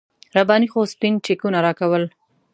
رباني 0.35 0.67
خو 0.71 0.79
سپین 0.93 1.13
چکونه 1.25 1.59
راکول. 1.65 2.03